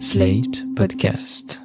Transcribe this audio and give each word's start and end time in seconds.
Slate 0.00 0.64
Podcast. 0.74 1.60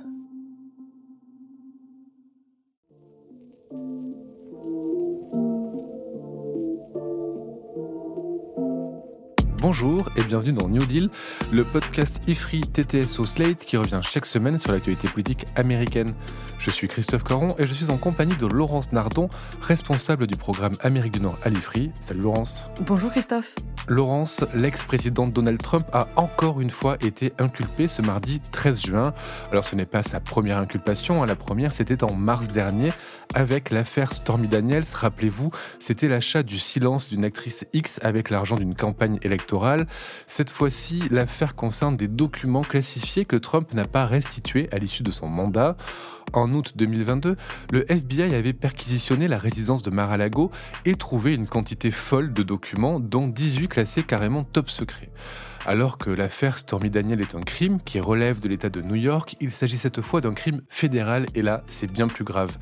Bonjour 9.62 10.10
et 10.16 10.24
bienvenue 10.24 10.54
dans 10.54 10.68
New 10.68 10.86
Deal, 10.86 11.10
le 11.52 11.64
podcast 11.64 12.22
IFRI 12.28 12.62
TTSO 12.62 13.26
Slate 13.26 13.66
qui 13.66 13.78
revient 13.78 14.02
chaque 14.04 14.26
semaine 14.26 14.58
sur 14.58 14.72
l'actualité 14.72 15.08
politique 15.08 15.46
américaine. 15.56 16.14
Je 16.60 16.70
suis 16.70 16.88
Christophe 16.88 17.24
Caron 17.24 17.56
et 17.58 17.66
je 17.66 17.74
suis 17.74 17.90
en 17.90 17.98
compagnie 17.98 18.36
de 18.38 18.46
Laurence 18.46 18.92
Nardon, 18.92 19.30
responsable 19.62 20.28
du 20.28 20.36
programme 20.36 20.76
Amérique 20.82 21.14
du 21.14 21.20
Nord 21.20 21.38
à 21.44 21.50
l'IFRI. 21.50 21.92
Salut 22.02 22.22
Laurence. 22.22 22.66
Bonjour 22.86 23.10
Christophe. 23.12 23.56
Laurence, 23.88 24.44
l'ex-président 24.54 25.28
Donald 25.28 25.62
Trump 25.62 25.86
a 25.94 26.08
encore 26.16 26.62
une 26.62 26.70
fois 26.70 26.98
été 27.02 27.34
inculpé 27.40 27.88
ce 27.88 28.02
mardi 28.02 28.42
13 28.52 28.82
juin. 28.82 29.14
Alors 29.52 29.66
ce 29.66 29.76
n'est 29.76 29.86
pas 29.86 30.04
sa 30.04 30.20
première 30.20 30.58
inculpation, 30.58 31.24
hein. 31.24 31.26
la 31.26 31.36
première 31.36 31.74
c'était 31.74 32.04
en 32.04 32.14
mars 32.14 32.50
dernier 32.50 32.90
avec 33.34 33.72
l'affaire 33.72 34.14
Stormy 34.14 34.48
Daniels. 34.48 34.86
Rappelez-vous, 34.92 35.52
c'était 35.80 36.08
l'achat 36.08 36.44
du 36.44 36.58
silence 36.58 37.10
d'une 37.10 37.24
actrice 37.24 37.66
X 37.74 38.00
avec 38.04 38.30
l'argent 38.30 38.56
d'une 38.56 38.76
campagne 38.76 39.20
électorale. 39.22 39.88
Cette 40.28 40.50
fois-ci, 40.50 41.04
l'affaire 41.12 41.56
concerne 41.56 41.98
des 41.98 42.08
documents 42.08 42.62
classifiés 42.62 43.26
que 43.26 43.36
Trump 43.36 43.74
n'a 43.74 43.86
pas 43.86 44.06
restitués 44.06 44.70
à 44.72 44.78
l'issue 44.78 45.04
de 45.04 45.12
son 45.12 45.28
mandat. 45.28 45.78
En 46.34 46.52
août 46.54 46.74
2022, 46.76 47.36
le 47.72 47.92
FBI 47.92 48.36
avait 48.36 48.54
perquisitionné 48.54 49.28
la 49.28 49.38
résidence 49.38 49.82
de 49.82 49.90
Mar-a-Lago 49.90 50.52
et 50.86 50.96
trouvé 50.96 51.34
une 51.34 51.48
quantité 51.48 51.92
folle 51.92 52.34
de 52.34 52.44
documents, 52.44 53.00
dont 53.00 53.28
18 53.28 53.68
classés 53.68 54.04
carrément 54.04 54.44
top 54.44 54.70
secret. 54.70 55.10
Alors 55.66 55.98
que 55.98 56.10
l'affaire 56.10 56.58
Stormy 56.58 56.90
Daniel 56.90 57.20
est 57.20 57.36
un 57.36 57.42
crime 57.42 57.80
qui 57.82 58.00
relève 58.00 58.40
de 58.40 58.48
l'État 58.48 58.70
de 58.70 58.82
New 58.82 58.96
York, 58.96 59.36
il 59.40 59.52
s'agit 59.52 59.78
cette 59.78 60.02
fois 60.02 60.22
d'un 60.22 60.34
crime 60.34 60.62
fédéral 60.70 61.26
et 61.36 61.42
là, 61.42 61.64
c'est 61.68 61.92
bien 61.92 62.08
plus 62.08 62.24
grave. 62.24 62.58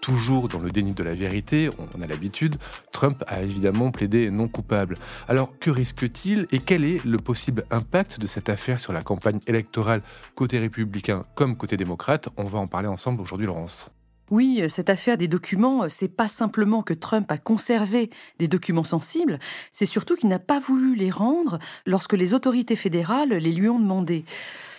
Toujours 0.00 0.48
dans 0.48 0.60
le 0.60 0.70
déni 0.70 0.92
de 0.92 1.02
la 1.02 1.14
vérité, 1.14 1.70
on 1.78 2.02
a 2.02 2.06
l'habitude, 2.06 2.56
Trump 2.92 3.24
a 3.26 3.42
évidemment 3.42 3.90
plaidé 3.90 4.30
non 4.30 4.48
coupable. 4.48 4.96
Alors 5.26 5.58
que 5.58 5.70
risque-t-il 5.70 6.46
et 6.52 6.60
quel 6.60 6.84
est 6.84 7.04
le 7.04 7.18
possible 7.18 7.64
impact 7.70 8.20
de 8.20 8.26
cette 8.26 8.48
affaire 8.48 8.80
sur 8.80 8.92
la 8.92 9.02
campagne 9.02 9.40
électorale 9.46 10.02
côté 10.34 10.58
républicain 10.58 11.24
comme 11.34 11.56
côté 11.56 11.76
démocrate? 11.76 12.28
On 12.36 12.44
va 12.44 12.58
en 12.58 12.68
parler 12.68 12.88
ensemble 12.88 13.20
aujourd'hui, 13.20 13.46
Laurence. 13.46 13.90
Oui, 14.30 14.62
cette 14.68 14.90
affaire 14.90 15.16
des 15.16 15.28
documents, 15.28 15.88
c'est 15.88 16.14
pas 16.14 16.28
simplement 16.28 16.82
que 16.82 16.92
Trump 16.92 17.30
a 17.32 17.38
conservé 17.38 18.10
des 18.38 18.46
documents 18.46 18.84
sensibles, 18.84 19.38
c'est 19.72 19.86
surtout 19.86 20.16
qu'il 20.16 20.28
n'a 20.28 20.38
pas 20.38 20.60
voulu 20.60 20.94
les 20.96 21.10
rendre 21.10 21.58
lorsque 21.86 22.12
les 22.12 22.34
autorités 22.34 22.76
fédérales 22.76 23.30
les 23.30 23.52
lui 23.52 23.68
ont 23.70 23.80
demandé. 23.80 24.26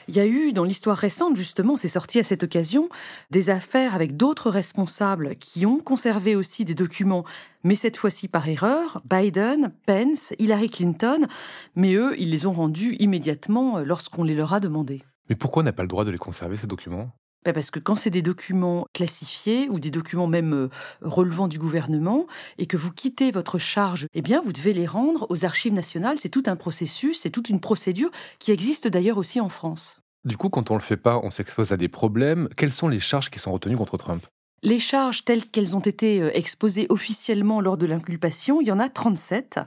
Il 0.09 0.15
y 0.15 0.19
a 0.19 0.25
eu, 0.25 0.53
dans 0.53 0.63
l'histoire 0.63 0.97
récente, 0.97 1.35
justement, 1.35 1.77
c'est 1.77 1.87
sorti 1.87 2.17
à 2.17 2.23
cette 2.23 2.41
occasion, 2.41 2.89
des 3.29 3.51
affaires 3.51 3.93
avec 3.93 4.17
d'autres 4.17 4.49
responsables 4.49 5.35
qui 5.35 5.67
ont 5.67 5.77
conservé 5.77 6.35
aussi 6.35 6.65
des 6.65 6.73
documents, 6.73 7.25
mais 7.63 7.75
cette 7.75 7.95
fois-ci 7.95 8.27
par 8.27 8.47
erreur, 8.47 9.03
Biden, 9.07 9.71
Pence, 9.85 10.33
Hillary 10.39 10.71
Clinton, 10.71 11.27
mais 11.75 11.93
eux, 11.93 12.15
ils 12.17 12.31
les 12.31 12.47
ont 12.47 12.53
rendus 12.53 12.95
immédiatement 12.97 13.81
lorsqu'on 13.81 14.23
les 14.23 14.33
leur 14.33 14.51
a 14.51 14.59
demandés. 14.59 15.03
Mais 15.29 15.35
pourquoi 15.35 15.61
on 15.61 15.65
n'a 15.65 15.73
pas 15.73 15.83
le 15.83 15.87
droit 15.87 16.05
de 16.05 16.09
les 16.09 16.17
conserver, 16.17 16.57
ces 16.57 16.65
documents? 16.65 17.11
Ben, 17.45 17.53
parce 17.53 17.69
que 17.69 17.79
quand 17.79 17.95
c'est 17.95 18.09
des 18.09 18.23
documents 18.23 18.87
classifiés 18.93 19.69
ou 19.69 19.79
des 19.79 19.91
documents 19.91 20.27
même 20.27 20.53
euh, 20.53 20.69
relevant 21.01 21.47
du 21.47 21.59
gouvernement 21.59 22.25
et 22.57 22.65
que 22.65 22.77
vous 22.77 22.91
quittez 22.91 23.29
votre 23.31 23.59
charge, 23.59 24.07
eh 24.15 24.23
bien 24.23 24.41
vous 24.41 24.53
devez 24.53 24.73
les 24.73 24.87
rendre 24.87 25.27
aux 25.29 25.45
archives 25.45 25.73
nationales. 25.73 26.17
C'est 26.17 26.29
tout 26.29 26.43
un 26.47 26.55
processus, 26.55 27.19
c'est 27.19 27.29
toute 27.29 27.49
une 27.49 27.61
procédure 27.61 28.09
qui 28.39 28.51
existe 28.51 28.87
d'ailleurs 28.87 29.19
aussi 29.19 29.39
en 29.39 29.49
France. 29.49 29.98
Du 30.25 30.35
coup, 30.37 30.49
quand 30.49 30.69
on 30.71 30.75
le 30.75 30.81
fait 30.81 30.97
pas, 30.97 31.19
on 31.23 31.31
s'expose 31.31 31.71
à 31.71 31.77
des 31.77 31.87
problèmes. 31.87 32.49
Quelles 32.57 32.73
sont 32.73 32.89
les 32.89 32.99
charges 32.99 33.29
qui 33.29 33.39
sont 33.39 33.51
retenues 33.51 33.77
contre 33.77 33.97
Trump? 33.97 34.25
Les 34.61 34.79
charges 34.79 35.23
telles 35.23 35.45
qu'elles 35.45 35.77
ont 35.77 35.81
été 35.81 36.21
euh, 36.21 36.37
exposées 36.37 36.85
officiellement 36.89 37.61
lors 37.61 37.77
de 37.77 37.85
l'inculpation, 37.85 38.59
il 38.59 38.67
y 38.67 38.71
en 38.73 38.79
a 38.79 38.89
37. 38.89 39.61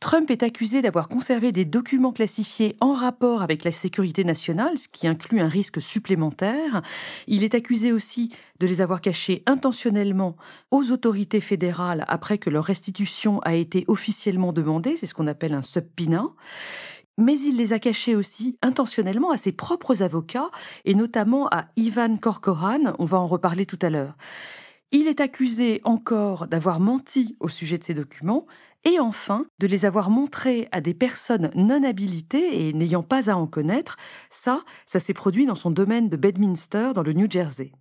Trump 0.00 0.32
est 0.32 0.42
accusé 0.42 0.82
d'avoir 0.82 1.08
conservé 1.08 1.52
des 1.52 1.64
documents 1.64 2.12
classifiés 2.12 2.74
en 2.80 2.92
rapport 2.92 3.42
avec 3.42 3.62
la 3.62 3.70
sécurité 3.70 4.24
nationale, 4.24 4.76
ce 4.78 4.88
qui 4.88 5.06
inclut 5.06 5.40
un 5.40 5.48
risque 5.48 5.80
supplémentaire. 5.80 6.82
Il 7.28 7.44
est 7.44 7.54
accusé 7.54 7.92
aussi 7.92 8.34
de 8.58 8.66
les 8.66 8.80
avoir 8.80 9.00
cachés 9.00 9.44
intentionnellement 9.46 10.36
aux 10.72 10.90
autorités 10.90 11.40
fédérales 11.40 12.04
après 12.08 12.38
que 12.38 12.50
leur 12.50 12.64
restitution 12.64 13.38
a 13.40 13.54
été 13.54 13.84
officiellement 13.86 14.52
demandée, 14.52 14.96
c'est 14.96 15.06
ce 15.06 15.14
qu'on 15.14 15.28
appelle 15.28 15.54
un 15.54 15.62
subpoena 15.62 16.30
mais 17.22 17.38
il 17.40 17.56
les 17.56 17.72
a 17.72 17.78
cachés 17.78 18.16
aussi 18.16 18.58
intentionnellement 18.62 19.30
à 19.30 19.36
ses 19.36 19.52
propres 19.52 20.02
avocats, 20.02 20.50
et 20.84 20.94
notamment 20.94 21.48
à 21.48 21.66
Ivan 21.76 22.16
Korkoran, 22.16 22.94
on 22.98 23.04
va 23.04 23.18
en 23.18 23.26
reparler 23.26 23.66
tout 23.66 23.78
à 23.82 23.90
l'heure. 23.90 24.16
Il 24.90 25.08
est 25.08 25.20
accusé 25.20 25.80
encore 25.84 26.46
d'avoir 26.48 26.80
menti 26.80 27.36
au 27.40 27.48
sujet 27.48 27.78
de 27.78 27.84
ces 27.84 27.94
documents, 27.94 28.46
et 28.84 28.98
enfin 28.98 29.46
de 29.58 29.66
les 29.66 29.84
avoir 29.84 30.10
montrés 30.10 30.68
à 30.72 30.80
des 30.80 30.94
personnes 30.94 31.50
non 31.54 31.84
habilitées 31.84 32.68
et 32.68 32.72
n'ayant 32.72 33.02
pas 33.02 33.30
à 33.30 33.36
en 33.36 33.46
connaître. 33.46 33.96
Ça, 34.28 34.62
ça 34.86 35.00
s'est 35.00 35.14
produit 35.14 35.46
dans 35.46 35.54
son 35.54 35.70
domaine 35.70 36.08
de 36.08 36.16
Bedminster, 36.16 36.90
dans 36.94 37.02
le 37.02 37.12
New 37.12 37.30
Jersey. 37.30 37.72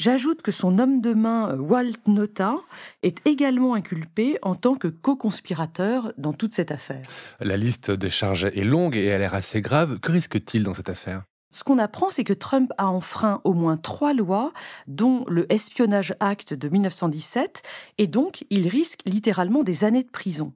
J'ajoute 0.00 0.40
que 0.40 0.50
son 0.50 0.78
homme 0.78 1.02
de 1.02 1.12
main, 1.12 1.54
Walt 1.58 1.92
Nota, 2.06 2.54
est 3.02 3.18
également 3.26 3.74
inculpé 3.74 4.38
en 4.40 4.54
tant 4.54 4.74
que 4.74 4.88
co-conspirateur 4.88 6.14
dans 6.16 6.32
toute 6.32 6.54
cette 6.54 6.70
affaire. 6.70 7.02
La 7.38 7.58
liste 7.58 7.90
des 7.90 8.08
charges 8.08 8.46
est 8.46 8.64
longue 8.64 8.96
et 8.96 9.04
elle 9.04 9.16
a 9.16 9.18
l'air 9.18 9.34
assez 9.34 9.60
grave. 9.60 10.00
Que 10.00 10.12
risque-t-il 10.12 10.62
dans 10.62 10.72
cette 10.72 10.88
affaire? 10.88 11.24
Ce 11.50 11.64
qu'on 11.64 11.78
apprend, 11.78 12.10
c'est 12.10 12.24
que 12.24 12.32
Trump 12.32 12.72
a 12.78 12.86
enfreint 12.86 13.40
au 13.42 13.54
moins 13.54 13.76
trois 13.76 14.14
lois, 14.14 14.52
dont 14.86 15.24
le 15.26 15.52
Espionnage 15.52 16.14
Act 16.20 16.54
de 16.54 16.68
1917, 16.68 17.62
et 17.98 18.06
donc 18.06 18.44
il 18.50 18.68
risque 18.68 19.00
littéralement 19.04 19.64
des 19.64 19.82
années 19.84 20.04
de 20.04 20.10
prison. 20.10 20.52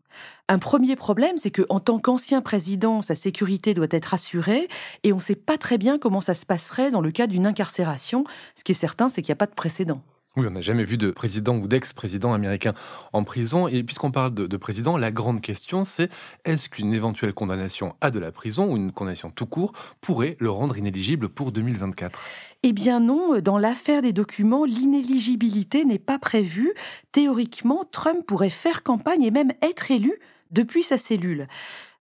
Un 0.48 0.60
premier 0.60 0.94
problème, 0.94 1.36
c'est 1.36 1.50
qu'en 1.50 1.80
tant 1.80 1.98
qu'ancien 1.98 2.42
président, 2.42 3.02
sa 3.02 3.16
sécurité 3.16 3.74
doit 3.74 3.88
être 3.90 4.14
assurée, 4.14 4.68
et 5.02 5.12
on 5.12 5.16
ne 5.16 5.20
sait 5.20 5.34
pas 5.34 5.58
très 5.58 5.78
bien 5.78 5.98
comment 5.98 6.20
ça 6.20 6.34
se 6.34 6.46
passerait 6.46 6.92
dans 6.92 7.00
le 7.00 7.10
cas 7.10 7.26
d'une 7.26 7.46
incarcération. 7.46 8.24
Ce 8.54 8.62
qui 8.62 8.72
est 8.72 8.76
certain, 8.76 9.08
c'est 9.08 9.20
qu'il 9.22 9.32
n'y 9.32 9.36
a 9.36 9.36
pas 9.36 9.46
de 9.46 9.54
précédent. 9.54 10.00
Oui, 10.36 10.46
on 10.48 10.50
n'a 10.50 10.62
jamais 10.62 10.82
vu 10.82 10.96
de 10.96 11.12
président 11.12 11.56
ou 11.56 11.68
d'ex-président 11.68 12.32
américain 12.32 12.74
en 13.12 13.22
prison. 13.22 13.68
Et 13.68 13.84
puisqu'on 13.84 14.10
parle 14.10 14.34
de, 14.34 14.56
président, 14.56 14.96
la 14.96 15.12
grande 15.12 15.40
question, 15.40 15.84
c'est 15.84 16.10
est-ce 16.44 16.68
qu'une 16.68 16.92
éventuelle 16.92 17.32
condamnation 17.32 17.94
à 18.00 18.10
de 18.10 18.18
la 18.18 18.32
prison 18.32 18.72
ou 18.72 18.76
une 18.76 18.90
condamnation 18.90 19.30
tout 19.30 19.46
court 19.46 19.72
pourrait 20.00 20.36
le 20.40 20.50
rendre 20.50 20.76
inéligible 20.76 21.28
pour 21.28 21.52
2024 21.52 22.18
eh 22.66 22.72
bien 22.72 22.98
non, 22.98 23.40
dans 23.40 23.58
l'affaire 23.58 24.00
des 24.00 24.14
documents, 24.14 24.64
l'inéligibilité 24.64 25.84
n'est 25.84 25.98
pas 25.98 26.18
prévue. 26.18 26.72
Théoriquement, 27.12 27.84
Trump 27.84 28.24
pourrait 28.26 28.48
faire 28.48 28.82
campagne 28.82 29.22
et 29.22 29.30
même 29.30 29.52
être 29.60 29.90
élu 29.90 30.14
depuis 30.50 30.82
sa 30.82 30.96
cellule 30.96 31.46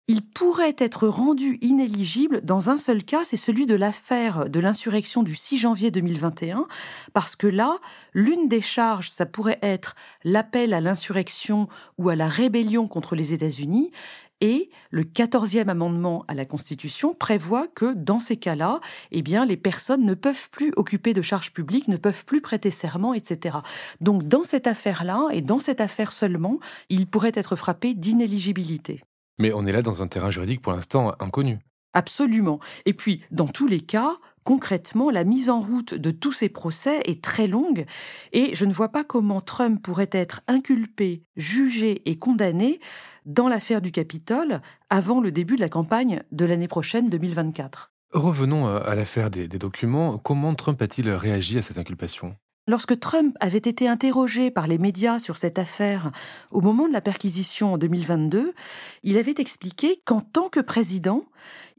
il 0.08 0.22
pourrait 0.22 0.76
être 0.78 1.06
rendu 1.06 1.58
inéligible 1.60 2.40
dans 2.42 2.70
un 2.70 2.76
seul 2.76 3.04
cas, 3.04 3.24
c'est 3.24 3.36
celui 3.36 3.66
de 3.66 3.74
l'affaire 3.74 4.48
de 4.48 4.58
l'insurrection 4.58 5.22
du 5.22 5.34
6 5.34 5.58
janvier 5.58 5.90
2021, 5.90 6.66
parce 7.12 7.36
que 7.36 7.46
là, 7.46 7.78
l'une 8.12 8.48
des 8.48 8.60
charges, 8.60 9.10
ça 9.10 9.26
pourrait 9.26 9.60
être 9.62 9.94
l'appel 10.24 10.74
à 10.74 10.80
l'insurrection 10.80 11.68
ou 11.98 12.08
à 12.08 12.16
la 12.16 12.28
rébellion 12.28 12.88
contre 12.88 13.14
les 13.14 13.32
États-Unis, 13.32 13.92
et 14.40 14.70
le 14.90 15.04
quatorzième 15.04 15.68
amendement 15.68 16.24
à 16.26 16.34
la 16.34 16.44
Constitution 16.44 17.14
prévoit 17.14 17.68
que 17.68 17.94
dans 17.94 18.18
ces 18.18 18.36
cas-là, 18.36 18.80
eh 19.12 19.22
bien, 19.22 19.44
les 19.44 19.56
personnes 19.56 20.04
ne 20.04 20.14
peuvent 20.14 20.50
plus 20.50 20.72
occuper 20.74 21.14
de 21.14 21.22
charges 21.22 21.52
publiques, 21.52 21.86
ne 21.86 21.96
peuvent 21.96 22.24
plus 22.24 22.40
prêter 22.40 22.72
serment, 22.72 23.14
etc. 23.14 23.58
Donc, 24.00 24.24
dans 24.24 24.42
cette 24.42 24.66
affaire-là, 24.66 25.28
et 25.30 25.42
dans 25.42 25.60
cette 25.60 25.80
affaire 25.80 26.10
seulement, 26.10 26.58
il 26.88 27.06
pourrait 27.06 27.30
être 27.36 27.54
frappé 27.54 27.94
d'inéligibilité. 27.94 29.04
Mais 29.38 29.52
on 29.52 29.66
est 29.66 29.72
là 29.72 29.82
dans 29.82 30.02
un 30.02 30.08
terrain 30.08 30.30
juridique 30.30 30.62
pour 30.62 30.72
l'instant 30.72 31.14
inconnu. 31.20 31.58
Absolument. 31.94 32.58
Et 32.86 32.94
puis, 32.94 33.22
dans 33.30 33.48
tous 33.48 33.66
les 33.66 33.80
cas, 33.80 34.16
concrètement, 34.44 35.10
la 35.10 35.24
mise 35.24 35.50
en 35.50 35.60
route 35.60 35.94
de 35.94 36.10
tous 36.10 36.32
ces 36.32 36.48
procès 36.48 37.00
est 37.04 37.22
très 37.22 37.46
longue 37.46 37.84
et 38.32 38.54
je 38.54 38.64
ne 38.64 38.72
vois 38.72 38.88
pas 38.88 39.04
comment 39.04 39.40
Trump 39.40 39.82
pourrait 39.82 40.10
être 40.12 40.40
inculpé, 40.48 41.22
jugé 41.36 42.02
et 42.10 42.18
condamné 42.18 42.80
dans 43.26 43.48
l'affaire 43.48 43.82
du 43.82 43.92
Capitole 43.92 44.62
avant 44.90 45.20
le 45.20 45.30
début 45.30 45.56
de 45.56 45.60
la 45.60 45.68
campagne 45.68 46.22
de 46.32 46.44
l'année 46.44 46.68
prochaine 46.68 47.08
2024. 47.10 47.92
Revenons 48.12 48.66
euh, 48.66 48.80
à 48.84 48.94
l'affaire 48.94 49.30
des, 49.30 49.48
des 49.48 49.58
documents. 49.58 50.18
Comment 50.18 50.54
Trump 50.54 50.80
a-t-il 50.82 51.08
réagi 51.10 51.58
à 51.58 51.62
cette 51.62 51.78
inculpation? 51.78 52.36
Lorsque 52.68 53.00
Trump 53.00 53.36
avait 53.40 53.58
été 53.58 53.88
interrogé 53.88 54.52
par 54.52 54.68
les 54.68 54.78
médias 54.78 55.18
sur 55.18 55.36
cette 55.36 55.58
affaire 55.58 56.12
au 56.52 56.60
moment 56.60 56.86
de 56.86 56.92
la 56.92 57.00
perquisition 57.00 57.72
en 57.72 57.78
2022, 57.78 58.54
il 59.02 59.18
avait 59.18 59.34
expliqué 59.38 60.00
qu'en 60.04 60.20
tant 60.20 60.48
que 60.48 60.60
président, 60.60 61.24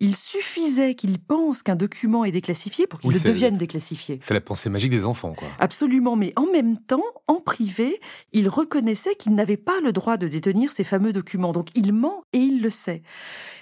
Il 0.03 0.17
suffisait 0.17 0.95
qu'il 0.95 1.17
pense 1.17 1.63
qu'un 1.63 1.77
document 1.77 2.25
est 2.25 2.31
déclassifié 2.31 2.87
pour 2.87 2.99
qu'il 2.99 3.11
le 3.11 3.19
devienne 3.21 3.55
déclassifié. 3.55 4.19
C'est 4.21 4.33
la 4.33 4.41
pensée 4.41 4.69
magique 4.69 4.91
des 4.91 5.05
enfants, 5.05 5.33
quoi. 5.33 5.47
Absolument, 5.59 6.17
mais 6.17 6.33
en 6.35 6.45
même 6.45 6.77
temps, 6.77 7.05
en 7.27 7.39
privé, 7.39 8.01
il 8.33 8.49
reconnaissait 8.49 9.15
qu'il 9.15 9.33
n'avait 9.33 9.55
pas 9.55 9.79
le 9.81 9.93
droit 9.93 10.17
de 10.17 10.27
détenir 10.27 10.73
ces 10.73 10.83
fameux 10.83 11.13
documents. 11.13 11.53
Donc 11.53 11.69
il 11.73 11.93
ment 11.93 12.25
et 12.33 12.39
il 12.39 12.61
le 12.61 12.69
sait. 12.69 13.01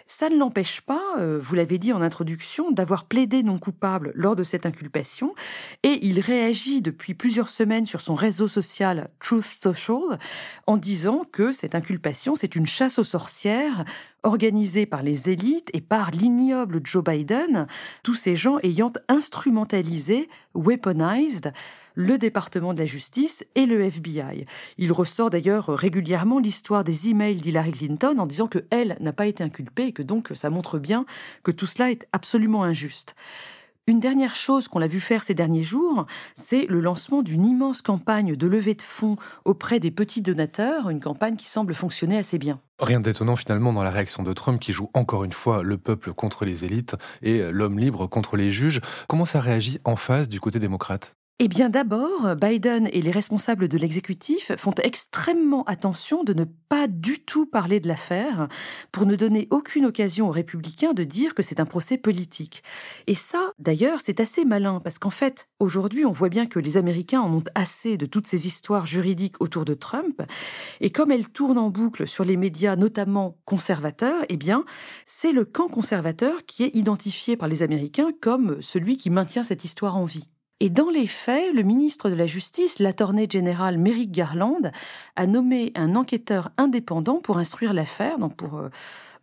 Ça 0.08 0.30
ne 0.30 0.36
l'empêche 0.36 0.82
pas, 0.82 1.02
euh, 1.20 1.40
vous 1.42 1.56
l'avez 1.56 1.78
dit 1.78 1.94
en 1.94 2.02
introduction, 2.02 2.70
d'avoir 2.70 3.06
plaidé 3.06 3.44
non 3.44 3.58
coupable 3.58 4.12
lors 4.14 4.36
de 4.36 4.44
cette 4.44 4.66
inculpation, 4.66 5.34
et 5.84 6.06
il 6.06 6.20
réagit 6.20 6.82
depuis 6.82 7.14
plusieurs 7.14 7.48
semaines 7.48 7.86
sur 7.86 8.02
son 8.02 8.14
réseau 8.14 8.50
social 8.50 9.10
Truth 9.22 9.46
Social 9.46 10.20
en 10.68 10.76
disant 10.76 11.24
que 11.32 11.54
cette 11.54 11.76
inculpation, 11.76 12.36
c'est 12.36 12.58
une 12.58 12.66
chasse 12.66 13.00
aux 13.00 13.06
sorcières 13.06 13.86
organisée 14.24 14.86
par 14.86 15.02
les 15.02 15.30
élites 15.30 15.70
et 15.72 15.82
par 15.82 16.12
Joe 16.84 17.04
Biden, 17.04 17.68
tous 18.04 18.16
ces 18.16 18.36
gens 18.36 18.58
ayant 18.64 18.94
instrumentalisé, 19.08 20.30
weaponized, 20.54 21.54
le 21.96 22.18
département 22.18 22.74
de 22.74 22.80
la 22.80 22.86
justice 22.86 23.46
et 23.56 23.66
le 23.66 23.82
FBI. 23.82 24.46
Il 24.78 24.92
ressort 24.92 25.30
d'ailleurs 25.30 25.68
régulièrement 25.68 26.40
l'histoire 26.40 26.84
des 26.84 27.10
emails 27.10 27.36
d'Hillary 27.36 27.72
Clinton 27.72 28.18
en 28.18 28.26
disant 28.26 28.48
que 28.48 28.66
elle 28.70 28.98
n'a 29.00 29.14
pas 29.14 29.28
été 29.28 29.44
inculpée 29.44 29.88
et 29.88 29.94
que 29.94 30.04
donc 30.04 30.30
ça 30.34 30.50
montre 30.50 30.80
bien 30.80 31.06
que 31.44 31.52
tout 31.52 31.66
cela 31.66 31.92
est 31.92 32.08
absolument 32.14 32.64
injuste. 32.64 33.16
Une 33.88 34.00
dernière 34.00 34.36
chose 34.36 34.68
qu'on 34.68 34.78
l'a 34.78 34.88
vu 34.88 35.00
faire 35.00 35.24
ces 35.24 35.34
derniers 35.34 35.64
jours, 35.64 36.06
c'est 36.36 36.68
le 36.68 36.80
lancement 36.82 37.24
d'une 37.24 37.46
immense 37.46 37.82
campagne 37.82 38.36
de 38.36 38.48
levée 38.48 38.76
de 38.76 38.82
fonds 38.84 39.16
auprès 39.44 39.80
des 39.80 39.90
petits 39.90 40.22
donateurs, 40.22 40.92
une 40.92 41.00
campagne 41.00 41.36
qui 41.36 41.48
semble 41.48 41.74
fonctionner 41.74 42.20
assez 42.20 42.38
bien. 42.38 42.62
Rien 42.80 43.00
d'étonnant 43.00 43.36
finalement 43.36 43.74
dans 43.74 43.84
la 43.84 43.90
réaction 43.90 44.22
de 44.22 44.34
Trump 44.34 44.62
qui 44.62 44.72
joue 44.72 44.92
encore 44.94 45.24
une 45.24 45.34
fois 45.34 45.64
le 45.64 45.80
peuple 45.80 46.14
contre 46.14 46.46
les 46.46 46.64
élites 46.64 46.96
et 47.24 47.42
l'homme 47.52 47.80
libre 47.80 48.06
contre 48.06 48.38
les 48.38 48.52
juges. 48.52 48.82
Comment 49.08 49.26
ça 49.26 49.42
réagit 49.42 49.80
en 49.84 49.96
face 49.96 50.30
du 50.30 50.40
côté 50.40 50.60
démocrate? 50.60 51.16
Eh 51.44 51.48
bien 51.48 51.72
d'abord, 51.72 52.36
Biden 52.36 52.88
et 52.94 53.02
les 53.02 53.10
responsables 53.10 53.68
de 53.68 53.80
l'exécutif 53.80 54.52
font 54.58 54.76
extrêmement 54.84 55.64
attention 55.64 56.24
de 56.24 56.36
ne 56.36 56.44
pas 56.44 56.88
du 56.88 57.18
tout 57.18 57.48
parler 57.48 57.80
de 57.80 57.88
l'affaire 57.88 58.48
pour 58.92 59.08
ne 59.08 59.16
donner 59.16 59.48
aucune 59.50 59.88
occasion 59.88 60.28
aux 60.28 60.32
républicains 60.32 60.94
de 60.94 61.04
dire 61.04 61.34
que 61.34 61.42
c'est 61.42 61.60
un 61.60 61.66
procès 61.66 61.98
politique. 61.98 62.62
Et 63.08 63.16
ça, 63.16 63.54
d'ailleurs, 63.58 64.02
c'est 64.02 64.20
assez 64.20 64.46
malin 64.46 64.82
parce 64.84 65.00
qu'en 65.00 65.10
fait, 65.10 65.48
aujourd'hui, 65.58 66.06
on 66.06 66.12
voit 66.12 66.30
bien 66.30 66.46
que 66.46 66.60
les 66.60 66.78
Américains 66.78 67.22
en 67.22 67.34
ont 67.34 67.44
assez 67.56 67.98
de 67.98 68.06
toutes 68.06 68.28
ces 68.28 68.46
histoires 68.46 68.86
juridiques 68.86 69.42
autour 69.42 69.66
de 69.66 69.74
Trump 69.74 70.22
et 70.80 70.92
comme 70.92 71.10
elles 71.10 71.30
tournent 71.30 71.58
en 71.58 71.72
boucle 71.72 72.08
sur 72.08 72.24
les 72.24 72.38
médias, 72.38 72.76
notamment 72.76 73.40
conservateurs, 73.46 74.26
eh 74.30 74.38
bien, 74.38 74.64
c'est 75.08 75.32
le 75.32 75.46
camp 75.46 75.70
conservateur 75.70 76.46
qui 76.46 76.66
est 76.66 76.76
identifié 76.76 77.36
par 77.36 77.48
les 77.48 77.64
Américains 77.64 78.12
comme 78.22 78.62
celui 78.62 78.96
qui 78.96 79.10
maintient 79.10 79.44
cette 79.44 79.66
histoire 79.66 79.98
en 79.98 80.06
vie. 80.06 80.28
Et 80.64 80.70
dans 80.70 80.92
les 80.92 81.08
faits, 81.08 81.56
le 81.56 81.64
ministre 81.64 82.12
de 82.12 82.14
la 82.14 82.28
Justice, 82.28 82.78
l'attorney 82.78 83.28
général 83.28 83.80
Merrick 83.80 84.12
Garland, 84.12 84.72
a 85.16 85.26
nommé 85.26 85.72
un 85.74 85.96
enquêteur 85.96 86.52
indépendant 86.56 87.20
pour 87.20 87.40
instruire 87.40 87.74
l'affaire, 87.74 88.20
donc 88.20 88.36
pour 88.36 88.60
euh, 88.60 88.70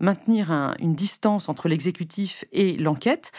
maintenir 0.00 0.50
une 0.80 0.96
distance 0.96 1.48
entre 1.48 1.68
l'exécutif 1.68 2.44
et 2.50 2.76
l'enquête. 2.76 3.30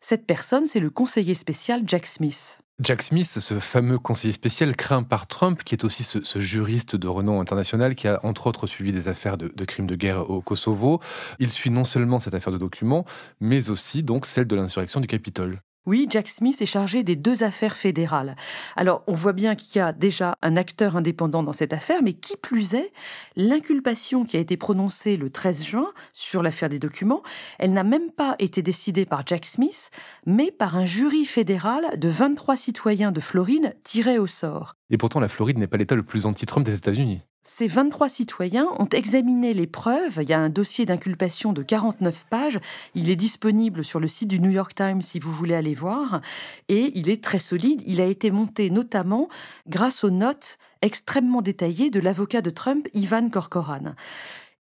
Cette 0.00 0.24
personne, 0.24 0.66
c'est 0.66 0.78
le 0.78 0.88
conseiller 0.88 1.34
spécial 1.34 1.82
Jack 1.84 2.06
Smith. 2.06 2.60
Jack 2.78 3.02
Smith, 3.02 3.26
ce 3.26 3.58
fameux 3.58 3.98
conseiller 3.98 4.32
spécial 4.32 4.76
craint 4.76 5.02
par 5.02 5.26
Trump, 5.26 5.64
qui 5.64 5.74
est 5.74 5.82
aussi 5.82 6.04
ce, 6.04 6.38
juriste 6.38 6.94
de 6.94 7.08
renom 7.08 7.40
international 7.40 7.96
qui 7.96 8.06
a 8.06 8.20
entre 8.22 8.46
autres 8.46 8.68
suivi 8.68 8.92
des 8.92 9.08
affaires 9.08 9.36
de, 9.36 9.64
crimes 9.64 9.88
de 9.88 9.96
guerre 9.96 10.30
au 10.30 10.40
Kosovo. 10.42 11.00
Il 11.40 11.50
suit 11.50 11.70
non 11.70 11.82
seulement 11.82 12.20
cette 12.20 12.34
affaire 12.34 12.52
de 12.52 12.58
documents, 12.58 13.04
mais 13.40 13.68
aussi 13.68 14.04
donc 14.04 14.26
celle 14.26 14.46
de 14.46 14.54
l'insurrection 14.54 15.00
du 15.00 15.08
Capitole. 15.08 15.60
Oui, 15.88 16.06
Jack 16.10 16.28
Smith 16.28 16.60
est 16.60 16.66
chargé 16.66 17.02
des 17.02 17.16
deux 17.16 17.44
affaires 17.44 17.74
fédérales. 17.74 18.36
Alors, 18.76 19.02
on 19.06 19.14
voit 19.14 19.32
bien 19.32 19.54
qu'il 19.54 19.78
y 19.78 19.80
a 19.80 19.94
déjà 19.94 20.36
un 20.42 20.54
acteur 20.58 20.98
indépendant 20.98 21.42
dans 21.42 21.54
cette 21.54 21.72
affaire, 21.72 22.02
mais 22.02 22.12
qui 22.12 22.36
plus 22.36 22.74
est, 22.74 22.92
l'inculpation 23.36 24.26
qui 24.26 24.36
a 24.36 24.40
été 24.40 24.58
prononcée 24.58 25.16
le 25.16 25.30
13 25.30 25.64
juin 25.64 25.90
sur 26.12 26.42
l'affaire 26.42 26.68
des 26.68 26.78
documents, 26.78 27.22
elle 27.58 27.72
n'a 27.72 27.84
même 27.84 28.10
pas 28.10 28.36
été 28.38 28.60
décidée 28.60 29.06
par 29.06 29.26
Jack 29.26 29.46
Smith, 29.46 29.90
mais 30.26 30.50
par 30.50 30.76
un 30.76 30.84
jury 30.84 31.24
fédéral 31.24 31.98
de 31.98 32.10
23 32.10 32.58
citoyens 32.58 33.10
de 33.10 33.22
Floride 33.22 33.74
tirés 33.82 34.18
au 34.18 34.26
sort. 34.26 34.74
Et 34.90 34.98
pourtant, 34.98 35.20
la 35.20 35.28
Floride 35.28 35.56
n'est 35.56 35.68
pas 35.68 35.78
l'État 35.78 35.94
le 35.94 36.02
plus 36.02 36.26
anti-Trump 36.26 36.66
des 36.66 36.74
États-Unis. 36.74 37.22
Ces 37.42 37.66
23 37.66 38.08
citoyens 38.08 38.68
ont 38.78 38.88
examiné 38.88 39.54
les 39.54 39.66
preuves. 39.66 40.18
Il 40.20 40.28
y 40.28 40.32
a 40.32 40.38
un 40.38 40.50
dossier 40.50 40.84
d'inculpation 40.84 41.52
de 41.52 41.62
49 41.62 42.26
pages. 42.28 42.60
Il 42.94 43.10
est 43.10 43.16
disponible 43.16 43.84
sur 43.84 44.00
le 44.00 44.06
site 44.06 44.28
du 44.28 44.38
New 44.38 44.50
York 44.50 44.74
Times 44.74 45.00
si 45.00 45.18
vous 45.18 45.32
voulez 45.32 45.54
aller 45.54 45.74
voir. 45.74 46.20
Et 46.68 46.92
il 46.94 47.08
est 47.08 47.24
très 47.24 47.38
solide. 47.38 47.82
Il 47.86 48.00
a 48.00 48.04
été 48.04 48.30
monté 48.30 48.70
notamment 48.70 49.28
grâce 49.66 50.04
aux 50.04 50.10
notes 50.10 50.58
extrêmement 50.82 51.42
détaillées 51.42 51.90
de 51.90 52.00
l'avocat 52.00 52.42
de 52.42 52.50
Trump, 52.50 52.86
Ivan 52.92 53.30
Corcoran. 53.30 53.94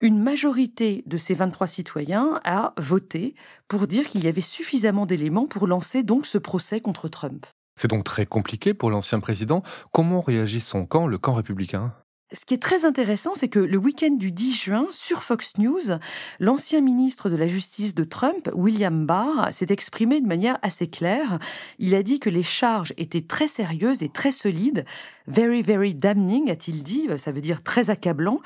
Une 0.02 0.22
majorité 0.22 1.04
de 1.06 1.16
ces 1.16 1.34
23 1.34 1.68
citoyens 1.68 2.42
a 2.44 2.74
voté 2.78 3.36
pour 3.70 3.88
dire 3.88 4.10
qu'il 4.10 4.26
y 4.26 4.28
avait 4.28 4.42
suffisamment 4.42 5.06
d'éléments 5.06 5.48
pour 5.48 5.66
lancer 5.66 6.04
donc 6.04 6.26
ce 6.26 6.38
procès 6.38 6.82
contre 6.82 7.08
Trump. 7.08 7.46
C'est 7.78 7.88
donc 7.88 8.04
très 8.04 8.26
compliqué 8.26 8.74
pour 8.74 8.92
l'ancien 8.92 9.22
président. 9.22 9.64
Comment 9.94 10.20
réagit 10.20 10.60
son 10.60 10.86
camp, 10.86 11.08
le 11.08 11.18
camp 11.18 11.34
républicain? 11.34 11.94
Ce 12.34 12.46
qui 12.46 12.56
est 12.56 12.62
très 12.62 12.86
intéressant, 12.86 13.36
c'est 13.36 13.48
que 13.48 13.60
le 13.60 13.78
week-end 13.78 14.12
du 14.12 14.32
10 14.32 14.54
juin, 14.54 14.88
sur 14.90 15.24
Fox 15.24 15.58
News, 15.58 16.00
l'ancien 16.40 16.82
ministre 16.82 17.30
de 17.30 17.36
la 17.36 17.48
Justice 17.48 17.94
de 17.96 18.04
Trump, 18.04 18.50
William 18.54 19.06
Barr, 19.06 19.54
s'est 19.54 19.68
exprimé 19.70 20.20
de 20.20 20.28
manière 20.28 20.58
assez 20.62 20.88
claire. 20.88 21.40
Il 21.80 21.96
a 21.96 22.04
dit 22.04 22.20
que 22.20 22.30
les 22.30 22.44
charges 22.44 22.94
étaient 22.98 23.22
très 23.22 23.48
sérieuses 23.48 24.04
et 24.04 24.10
très 24.10 24.32
solides, 24.32 24.86
very, 25.28 25.62
very 25.62 25.94
damning, 25.94 26.50
a-t-il 26.50 26.84
dit, 26.84 27.08
ça 27.18 27.32
veut 27.32 27.42
dire 27.42 27.64
très 27.64 27.90
accablant, 27.90 28.42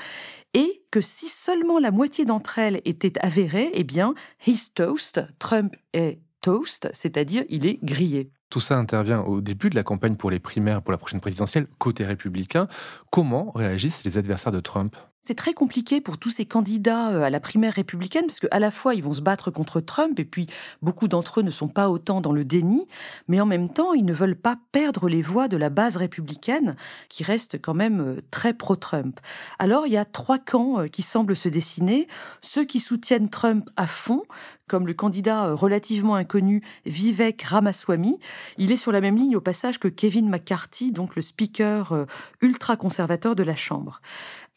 et 0.53 0.83
que 0.91 1.01
si 1.01 1.29
seulement 1.29 1.79
la 1.79 1.91
moitié 1.91 2.25
d'entre 2.25 2.59
elles 2.59 2.81
étaient 2.85 3.17
avérées, 3.19 3.71
eh 3.73 3.83
bien, 3.83 4.15
he's 4.45 4.73
toast, 4.73 5.21
Trump 5.39 5.75
est 5.93 6.19
toast, 6.41 6.89
c'est-à-dire 6.93 7.45
il 7.49 7.65
est 7.65 7.79
grillé. 7.83 8.31
Tout 8.49 8.59
ça 8.61 8.77
intervient 8.77 9.19
au 9.21 9.41
début 9.41 9.69
de 9.69 9.75
la 9.75 9.83
campagne 9.83 10.15
pour 10.15 10.31
les 10.31 10.39
primaires 10.39 10.81
pour 10.81 10.91
la 10.91 10.97
prochaine 10.97 11.19
présidentielle, 11.19 11.67
côté 11.79 12.05
républicain. 12.05 12.67
Comment 13.11 13.51
réagissent 13.51 14.03
les 14.05 14.17
adversaires 14.17 14.53
de 14.53 14.61
Trump? 14.61 14.95
C'est 15.27 15.35
très 15.35 15.53
compliqué 15.53 15.99
pour 15.99 16.17
tous 16.17 16.29
ces 16.29 16.45
candidats 16.45 17.11
euh, 17.11 17.21
à 17.21 17.29
la 17.29 17.41
primaire 17.41 17.73
républicaine 17.73 18.27
parce 18.27 18.39
qu'à 18.39 18.59
la 18.59 18.71
fois 18.71 18.95
ils 18.95 19.03
vont 19.03 19.11
se 19.11 19.19
battre 19.19 19.51
contre 19.51 19.81
Trump 19.81 20.17
et 20.19 20.25
puis 20.25 20.47
beaucoup 20.81 21.09
d'entre 21.09 21.41
eux 21.41 21.43
ne 21.43 21.51
sont 21.51 21.67
pas 21.67 21.89
autant 21.89 22.21
dans 22.21 22.31
le 22.31 22.45
déni, 22.45 22.87
mais 23.27 23.41
en 23.41 23.45
même 23.45 23.67
temps 23.67 23.93
ils 23.93 24.05
ne 24.05 24.13
veulent 24.13 24.39
pas 24.39 24.57
perdre 24.71 25.09
les 25.09 25.21
voix 25.21 25.49
de 25.49 25.57
la 25.57 25.69
base 25.69 25.97
républicaine 25.97 26.77
qui 27.09 27.23
reste 27.23 27.61
quand 27.61 27.73
même 27.73 27.99
euh, 27.99 28.21
très 28.31 28.53
pro-Trump. 28.53 29.19
Alors 29.59 29.85
il 29.85 29.91
y 29.91 29.97
a 29.97 30.05
trois 30.05 30.39
camps 30.39 30.79
euh, 30.79 30.87
qui 30.87 31.01
semblent 31.01 31.35
se 31.35 31.49
dessiner, 31.49 32.07
ceux 32.41 32.63
qui 32.63 32.79
soutiennent 32.79 33.29
Trump 33.29 33.69
à 33.75 33.85
fond, 33.85 34.23
comme 34.67 34.87
le 34.87 34.93
candidat 34.93 35.53
relativement 35.53 36.15
inconnu 36.15 36.61
Vivek 36.85 37.41
Ramaswamy. 37.41 38.19
Il 38.57 38.71
est 38.71 38.77
sur 38.77 38.91
la 38.91 39.01
même 39.01 39.17
ligne 39.17 39.35
au 39.35 39.41
passage 39.41 39.79
que 39.79 39.87
Kevin 39.87 40.29
McCarthy, 40.29 40.91
donc 40.91 41.15
le 41.15 41.21
speaker 41.21 42.05
ultra-conservateur 42.41 43.33
de 43.35 43.43
la 43.43 43.55
Chambre. 43.55 44.01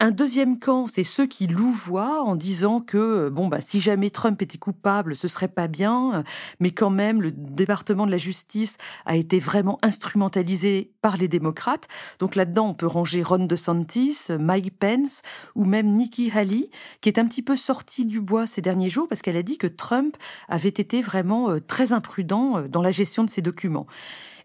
Un 0.02 0.12
deuxième 0.12 0.59
camp, 0.59 0.87
c'est 0.87 1.04
ceux 1.04 1.26
qui 1.26 1.47
louvoient 1.47 2.23
en 2.23 2.35
disant 2.35 2.80
que 2.80 3.28
bon 3.28 3.49
bah 3.49 3.61
si 3.61 3.83
jamais 3.83 4.09
Trump 4.09 4.40
était 4.40 4.57
coupable, 4.57 5.14
ce 5.14 5.28
serait 5.28 5.47
pas 5.47 5.66
bien, 5.66 6.25
mais 6.59 6.71
quand 6.71 6.88
même 6.88 7.21
le 7.21 7.30
département 7.30 8.07
de 8.07 8.11
la 8.11 8.16
justice 8.16 8.78
a 9.04 9.16
été 9.16 9.38
vraiment 9.38 9.78
instrumentalisé 9.83 10.90
par 11.02 11.19
les 11.19 11.28
démocrates. 11.28 11.87
Donc 12.19 12.35
là-dedans, 12.35 12.69
on 12.69 12.75
peut 12.75 12.87
ranger 12.87 13.23
Ron 13.23 13.45
DeSantis, 13.45 14.28
Mike 14.38 14.78
Pence 14.78 15.21
ou 15.54 15.66
même 15.66 15.95
Nikki 15.95 16.30
Haley, 16.35 16.71
qui 17.02 17.11
est 17.11 17.19
un 17.19 17.26
petit 17.26 17.42
peu 17.42 17.54
sortie 17.54 18.07
du 18.07 18.23
bois 18.23 18.47
ces 18.47 18.62
derniers 18.62 18.88
jours 18.88 19.07
parce 19.07 19.21
qu'elle 19.21 19.37
a 19.37 19.42
dit 19.42 19.59
que 19.59 19.66
Trump 19.66 20.16
avait 20.49 20.71
été 20.71 21.02
vraiment 21.02 21.50
euh, 21.50 21.61
très 21.61 21.92
imprudent 21.92 22.57
euh, 22.57 22.69
dans 22.69 22.80
la 22.80 22.90
gestion 22.90 23.23
de 23.23 23.28
ses 23.28 23.42
documents. 23.42 23.87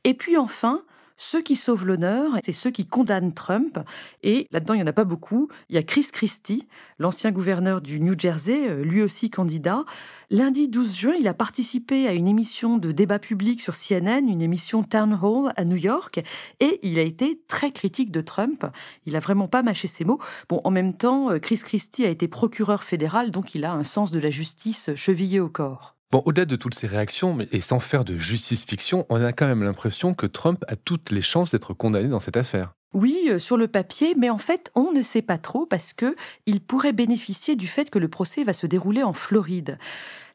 Et 0.03 0.15
puis 0.15 0.35
enfin, 0.35 0.83
ceux 1.17 1.41
qui 1.41 1.55
sauvent 1.55 1.85
l'honneur, 1.85 2.31
c'est 2.43 2.51
ceux 2.51 2.71
qui 2.71 2.85
condamnent 2.85 3.33
Trump. 3.33 3.79
Et 4.23 4.47
là-dedans, 4.51 4.73
il 4.73 4.77
n'y 4.77 4.83
en 4.83 4.87
a 4.87 4.93
pas 4.93 5.05
beaucoup. 5.05 5.47
Il 5.69 5.75
y 5.75 5.77
a 5.77 5.83
Chris 5.83 6.07
Christie, 6.11 6.67
l'ancien 6.99 7.31
gouverneur 7.31 7.81
du 7.81 8.01
New 8.01 8.17
Jersey, 8.17 8.67
euh, 8.67 8.83
lui 8.83 9.01
aussi 9.01 9.29
candidat. 9.29 9.85
Lundi 10.29 10.67
12 10.67 10.95
juin, 10.95 11.13
il 11.19 11.27
a 11.27 11.33
participé 11.33 12.07
à 12.07 12.13
une 12.13 12.27
émission 12.27 12.77
de 12.77 12.91
débat 12.91 13.19
public 13.19 13.61
sur 13.61 13.75
CNN, 13.75 14.27
une 14.27 14.41
émission 14.41 14.83
Town 14.83 15.17
Hall 15.21 15.53
à 15.55 15.63
New 15.65 15.77
York, 15.77 16.21
et 16.59 16.79
il 16.83 16.99
a 16.99 17.03
été 17.03 17.41
très 17.47 17.71
critique 17.71 18.11
de 18.11 18.21
Trump. 18.21 18.65
Il 19.05 19.15
a 19.15 19.19
vraiment 19.19 19.47
pas 19.47 19.63
mâché 19.63 19.87
ses 19.87 20.03
mots. 20.03 20.19
Bon, 20.49 20.61
en 20.63 20.71
même 20.71 20.93
temps, 20.93 21.31
euh, 21.31 21.39
Chris 21.39 21.61
Christie 21.63 22.05
a 22.05 22.09
été 22.09 22.27
procureur 22.27 22.83
fédéral, 22.83 23.31
donc 23.31 23.55
il 23.55 23.63
a 23.63 23.73
un 23.73 23.83
sens 23.83 24.11
de 24.11 24.19
la 24.19 24.29
justice 24.29 24.89
chevillé 24.95 25.39
au 25.39 25.49
corps. 25.49 25.95
Au-delà 26.25 26.45
de 26.45 26.55
toutes 26.55 26.75
ces 26.75 26.87
réactions, 26.87 27.37
et 27.51 27.59
sans 27.59 27.79
faire 27.79 28.05
de 28.05 28.17
justice-fiction, 28.17 29.05
on 29.09 29.23
a 29.23 29.33
quand 29.33 29.47
même 29.47 29.63
l'impression 29.63 30.13
que 30.13 30.25
Trump 30.25 30.63
a 30.67 30.75
toutes 30.75 31.11
les 31.11 31.21
chances 31.21 31.51
d'être 31.51 31.73
condamné 31.73 32.07
dans 32.07 32.19
cette 32.19 32.37
affaire. 32.37 32.73
Oui, 32.95 33.27
euh, 33.27 33.39
sur 33.39 33.57
le 33.57 33.67
papier, 33.67 34.15
mais 34.17 34.29
en 34.29 34.37
fait, 34.37 34.71
on 34.73 34.93
ne 34.93 35.03
sait 35.03 35.21
pas 35.21 35.37
trop 35.37 35.65
parce 35.65 35.91
que 35.91 36.15
il 36.45 36.61
pourrait 36.61 36.93
bénéficier 36.93 37.57
du 37.57 37.67
fait 37.67 37.89
que 37.89 37.99
le 37.99 38.07
procès 38.07 38.45
va 38.45 38.53
se 38.53 38.67
dérouler 38.67 39.03
en 39.03 39.11
Floride. 39.11 39.77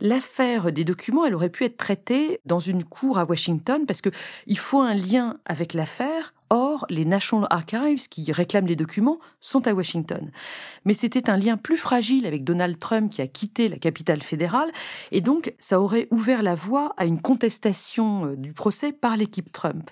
L'affaire 0.01 0.71
des 0.71 0.85
documents, 0.85 1.25
elle 1.25 1.35
aurait 1.35 1.49
pu 1.49 1.65
être 1.65 1.79
traitée 1.79 2.39
dans 2.45 2.61
une 2.61 2.85
cour 2.85 3.19
à 3.19 3.25
Washington 3.25 3.87
parce 3.87 4.03
que 4.03 4.11
il 4.47 4.59
faut 4.59 4.81
un 4.83 4.93
lien 4.93 5.39
avec 5.47 5.73
l'affaire. 5.73 6.35
Or, 6.51 6.85
les 6.91 7.05
National 7.05 7.47
Archives 7.51 8.09
qui 8.09 8.31
réclament 8.33 8.67
les 8.67 8.77
documents 8.77 9.21
sont 9.39 9.69
à 9.69 9.73
Washington. 9.73 10.33
Mais 10.85 10.95
c'était 10.95 11.31
un 11.31 11.37
lien 11.37 11.57
plus 11.57 11.77
fragile 11.77 12.27
avec 12.27 12.43
Donald 12.43 12.79
Trump 12.79 13.13
qui 13.13 13.23
a 13.23 13.29
quitté 13.29 13.69
la 13.69 13.79
capitale 13.79 14.21
fédérale 14.21 14.71
et 15.13 15.21
donc 15.21 15.55
ça 15.61 15.81
aurait 15.81 16.09
ouvert 16.11 16.43
la 16.43 16.57
voie 16.57 16.93
à 16.97 17.07
une 17.07 17.23
contestation 17.23 18.27
euh, 18.27 18.37
du 18.37 18.53
procès 18.53 18.93
par 18.93 19.17
l'équipe 19.17 19.53
Trump. 19.53 19.91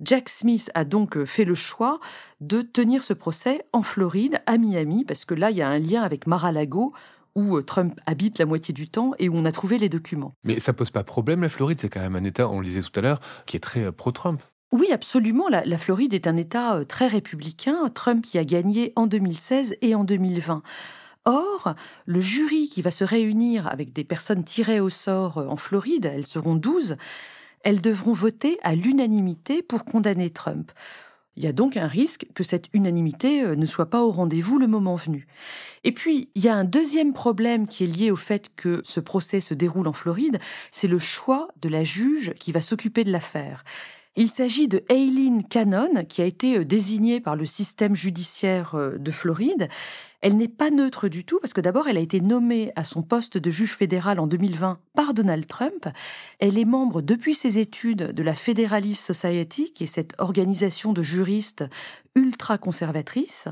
Jack 0.00 0.30
Smith 0.30 0.70
a 0.74 0.84
donc 0.84 1.18
euh, 1.18 1.26
fait 1.26 1.44
le 1.44 1.54
choix 1.54 2.00
de 2.40 2.62
tenir 2.62 3.04
ce 3.04 3.12
procès 3.12 3.66
en 3.74 3.82
Floride, 3.82 4.40
à 4.46 4.56
Miami, 4.56 5.04
parce 5.04 5.26
que 5.26 5.34
là, 5.34 5.50
il 5.50 5.58
y 5.58 5.62
a 5.62 5.68
un 5.68 5.78
lien 5.78 6.02
avec 6.02 6.26
Mar-a-Lago, 6.26 6.94
où 7.34 7.58
euh, 7.58 7.62
Trump 7.62 8.00
habite 8.06 8.38
la 8.38 8.46
moitié 8.46 8.72
du 8.72 8.88
temps 8.88 9.12
et 9.18 9.28
où 9.28 9.36
on 9.36 9.44
a 9.44 9.52
trouvé 9.52 9.76
les 9.76 9.90
documents. 9.90 10.34
Mais 10.44 10.58
ça 10.58 10.72
pose 10.72 10.90
pas 10.90 11.04
problème, 11.04 11.42
la 11.42 11.50
Floride, 11.50 11.78
c'est 11.78 11.90
quand 11.90 12.00
même 12.00 12.16
un 12.16 12.24
État, 12.24 12.48
on 12.48 12.60
le 12.60 12.66
disait 12.66 12.80
tout 12.80 12.98
à 12.98 13.02
l'heure, 13.02 13.20
qui 13.44 13.58
est 13.58 13.60
très 13.60 13.92
pro-Trump. 13.92 14.40
Oui, 14.72 14.92
absolument. 14.92 15.48
La, 15.48 15.78
Floride 15.78 16.14
est 16.14 16.28
un 16.28 16.36
État 16.36 16.84
très 16.86 17.08
républicain. 17.08 17.88
Trump 17.92 18.24
y 18.32 18.38
a 18.38 18.44
gagné 18.44 18.92
en 18.94 19.06
2016 19.08 19.76
et 19.82 19.96
en 19.96 20.04
2020. 20.04 20.62
Or, 21.24 21.74
le 22.06 22.20
jury 22.20 22.68
qui 22.68 22.80
va 22.80 22.92
se 22.92 23.04
réunir 23.04 23.66
avec 23.66 23.92
des 23.92 24.04
personnes 24.04 24.44
tirées 24.44 24.80
au 24.80 24.88
sort 24.88 25.38
en 25.38 25.56
Floride, 25.56 26.06
elles 26.06 26.26
seront 26.26 26.54
12, 26.54 26.96
elles 27.62 27.80
devront 27.80 28.12
voter 28.12 28.58
à 28.62 28.74
l'unanimité 28.74 29.62
pour 29.62 29.84
condamner 29.84 30.30
Trump. 30.30 30.70
Il 31.36 31.44
y 31.44 31.46
a 31.46 31.52
donc 31.52 31.76
un 31.76 31.86
risque 31.86 32.26
que 32.34 32.44
cette 32.44 32.68
unanimité 32.72 33.42
euh, 33.42 33.56
ne 33.56 33.66
soit 33.66 33.88
pas 33.88 34.02
au 34.02 34.10
rendez-vous 34.10 34.58
le 34.58 34.66
moment 34.66 34.96
venu. 34.96 35.26
Et 35.84 35.92
puis, 35.92 36.28
il 36.34 36.44
y 36.44 36.48
a 36.48 36.54
un 36.54 36.64
deuxième 36.64 37.12
problème 37.12 37.66
qui 37.66 37.84
est 37.84 37.86
lié 37.86 38.10
au 38.10 38.16
fait 38.16 38.50
que 38.56 38.82
ce 38.84 39.00
procès 39.00 39.40
se 39.40 39.54
déroule 39.54 39.88
en 39.88 39.92
Floride, 39.92 40.38
c'est 40.70 40.88
le 40.88 40.98
choix 40.98 41.48
de 41.60 41.68
la 41.68 41.84
juge 41.84 42.34
qui 42.38 42.52
va 42.52 42.60
s'occuper 42.60 43.04
de 43.04 43.12
l'affaire. 43.12 43.64
Il 44.16 44.28
s'agit 44.28 44.66
de 44.66 44.82
Aileen 44.88 45.44
Cannon, 45.44 46.04
qui 46.08 46.20
a 46.20 46.24
été 46.24 46.58
euh, 46.58 46.64
désignée 46.64 47.20
par 47.20 47.36
le 47.36 47.46
système 47.46 47.94
judiciaire 47.94 48.74
euh, 48.74 48.98
de 48.98 49.12
Floride. 49.12 49.68
Elle 50.20 50.36
n'est 50.36 50.48
pas 50.48 50.70
neutre 50.70 51.08
du 51.08 51.24
tout 51.24 51.38
parce 51.40 51.52
que 51.52 51.60
d'abord, 51.60 51.86
elle 51.86 51.96
a 51.96 52.00
été 52.00 52.20
nommée 52.20 52.72
à 52.74 52.82
son 52.82 53.02
poste 53.02 53.38
de 53.38 53.50
juge 53.50 53.74
fédéral 53.74 54.18
en 54.18 54.26
2020 54.26 54.80
par 54.94 55.14
Donald 55.14 55.46
Trump. 55.46 55.88
Elle 56.40 56.58
est 56.58 56.64
membre 56.64 57.02
depuis 57.02 57.34
ses 57.34 57.58
études 57.58 58.12
de 58.12 58.22
la 58.22 58.34
Federalist 58.34 59.02
Society, 59.02 59.72
qui 59.72 59.84
est 59.84 59.86
cette 59.86 60.14
organisation 60.18 60.92
de 60.92 61.02
juristes 61.02 61.64
ultra 62.16 62.58
conservatrice. 62.58 63.48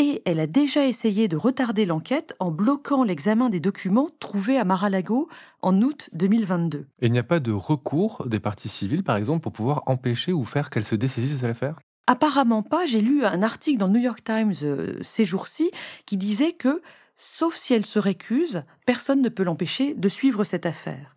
Et 0.00 0.22
elle 0.24 0.38
a 0.38 0.46
déjà 0.46 0.86
essayé 0.86 1.26
de 1.26 1.36
retarder 1.36 1.84
l'enquête 1.84 2.36
en 2.38 2.52
bloquant 2.52 3.02
l'examen 3.02 3.50
des 3.50 3.58
documents 3.58 4.10
trouvés 4.20 4.56
à 4.56 4.62
Mar-a-Lago 4.62 5.28
en 5.60 5.82
août 5.82 6.08
2022. 6.12 6.86
Et 7.00 7.06
il 7.06 7.10
n'y 7.10 7.18
a 7.18 7.24
pas 7.24 7.40
de 7.40 7.50
recours 7.50 8.24
des 8.28 8.38
parties 8.38 8.68
civiles, 8.68 9.02
par 9.02 9.16
exemple, 9.16 9.42
pour 9.42 9.50
pouvoir 9.50 9.82
empêcher 9.86 10.32
ou 10.32 10.44
faire 10.44 10.70
qu'elle 10.70 10.84
se 10.84 10.94
dessaisisse 10.94 11.42
de 11.42 11.48
l'affaire 11.48 11.80
Apparemment 12.06 12.62
pas. 12.62 12.86
J'ai 12.86 13.00
lu 13.00 13.24
un 13.24 13.42
article 13.42 13.78
dans 13.78 13.88
le 13.88 13.94
New 13.94 14.00
York 14.00 14.22
Times 14.22 14.54
euh, 14.62 14.98
ces 15.02 15.24
jours-ci 15.24 15.72
qui 16.06 16.16
disait 16.16 16.52
que, 16.52 16.80
sauf 17.16 17.56
si 17.56 17.74
elle 17.74 17.84
se 17.84 17.98
récuse, 17.98 18.62
personne 18.88 19.20
ne 19.20 19.28
peut 19.28 19.42
l'empêcher 19.42 19.92
de 19.92 20.08
suivre 20.08 20.44
cette 20.44 20.64
affaire. 20.64 21.14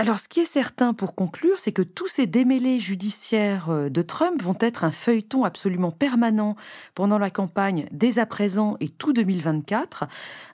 Alors 0.00 0.18
ce 0.18 0.28
qui 0.28 0.40
est 0.40 0.46
certain 0.46 0.94
pour 0.94 1.14
conclure, 1.14 1.58
c'est 1.58 1.72
que 1.72 1.82
tous 1.82 2.06
ces 2.06 2.26
démêlés 2.26 2.80
judiciaires 2.80 3.68
euh, 3.68 3.90
de 3.90 4.00
Trump 4.00 4.40
vont 4.42 4.56
être 4.58 4.82
un 4.82 4.90
feuilleton 4.90 5.44
absolument 5.44 5.90
permanent 5.90 6.56
pendant 6.94 7.18
la 7.18 7.28
campagne 7.28 7.86
dès 7.92 8.18
à 8.18 8.24
présent 8.24 8.78
et 8.80 8.88
tout 8.88 9.12
2024, 9.12 10.04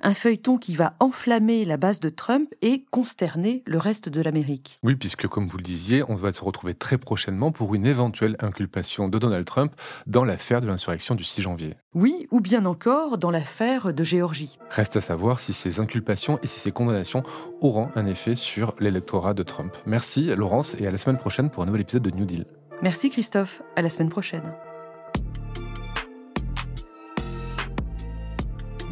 un 0.02 0.14
feuilleton 0.14 0.58
qui 0.58 0.74
va 0.74 0.94
enflammer 0.98 1.64
la 1.64 1.76
base 1.76 2.00
de 2.00 2.08
Trump 2.08 2.52
et 2.60 2.84
consterner 2.90 3.62
le 3.66 3.78
reste 3.78 4.08
de 4.08 4.20
l'Amérique. 4.20 4.80
Oui, 4.82 4.96
puisque 4.96 5.28
comme 5.28 5.46
vous 5.46 5.58
le 5.58 5.62
disiez, 5.62 6.02
on 6.08 6.16
va 6.16 6.32
se 6.32 6.42
retrouver 6.42 6.74
très 6.74 6.98
prochainement 6.98 7.52
pour 7.52 7.76
une 7.76 7.86
éventuelle 7.86 8.36
inculpation 8.40 9.08
de 9.08 9.20
Donald 9.20 9.46
Trump 9.46 9.72
dans 10.08 10.24
l'affaire 10.24 10.60
de 10.60 10.66
l'insurrection 10.66 11.14
du 11.14 11.22
6 11.22 11.42
janvier. 11.42 11.76
Oui, 11.94 12.26
ou 12.32 12.40
bien 12.40 12.66
encore 12.66 13.16
dans 13.16 13.30
l'affaire 13.30 13.94
de 13.94 14.04
Géorgie. 14.04 14.58
Reste 14.70 14.96
à 14.96 15.00
savoir 15.00 15.38
si 15.38 15.52
ces 15.52 15.78
inculpations 15.78 16.40
et 16.42 16.46
si 16.56 16.62
ces 16.62 16.72
condamnations 16.72 17.22
auront 17.60 17.88
un 17.94 18.06
effet 18.06 18.34
sur 18.34 18.74
l'électorat 18.80 19.34
de 19.34 19.42
Trump. 19.42 19.76
Merci 19.86 20.24
Laurence 20.34 20.74
et 20.80 20.86
à 20.86 20.90
la 20.90 20.98
semaine 20.98 21.18
prochaine 21.18 21.50
pour 21.50 21.62
un 21.62 21.66
nouvel 21.66 21.82
épisode 21.82 22.02
de 22.02 22.10
New 22.10 22.24
Deal. 22.24 22.46
Merci 22.82 23.10
Christophe, 23.10 23.62
à 23.76 23.82
la 23.82 23.90
semaine 23.90 24.08
prochaine. 24.08 24.52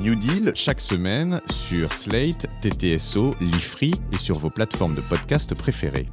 New 0.01 0.15
Deal 0.15 0.53
chaque 0.55 0.81
semaine 0.81 1.41
sur 1.51 1.93
Slate, 1.93 2.47
TTSO, 2.61 3.35
Lifree 3.41 3.95
et 4.13 4.19
sur 4.19 4.39
vos 4.39 4.51
plateformes 4.51 4.95
de 4.95 5.01
podcast 5.01 5.55
préférées. 5.55 6.09